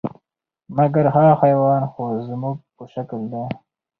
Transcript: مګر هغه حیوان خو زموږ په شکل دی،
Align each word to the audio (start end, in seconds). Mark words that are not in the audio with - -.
مګر 0.77 1.05
هغه 1.15 1.33
حیوان 1.41 1.83
خو 1.91 2.03
زموږ 2.27 2.57
په 2.75 2.83
شکل 2.93 3.21
دی، 3.31 3.43